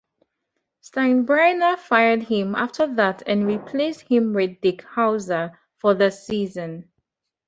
[0.83, 6.89] Steinbrenner fired him after that and replaced him with Dick Howser for the season.